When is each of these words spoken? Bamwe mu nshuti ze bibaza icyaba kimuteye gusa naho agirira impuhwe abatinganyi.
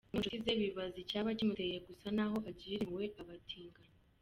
Bamwe 0.03 0.09
mu 0.13 0.17
nshuti 0.21 0.39
ze 0.43 0.53
bibaza 0.61 0.97
icyaba 1.03 1.29
kimuteye 1.37 1.77
gusa 1.87 2.07
naho 2.15 2.35
agirira 2.49 2.83
impuhwe 2.83 3.05
abatinganyi. 3.21 3.95